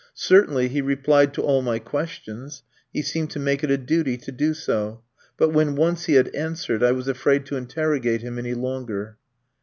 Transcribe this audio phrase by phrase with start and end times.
[0.15, 4.31] Certainly he replied to all my questions; he seemed to make it a duty to
[4.31, 5.03] do so;
[5.37, 9.19] but when once he had answered, I was afraid to interrogate him any longer.